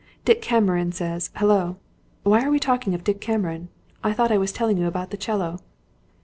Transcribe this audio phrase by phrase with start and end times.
[0.25, 1.77] Dick Cameron says Hullo!
[2.23, 3.69] Why are we talking of Dick Cameron?
[4.03, 5.59] I thought I was telling you about the 'cello."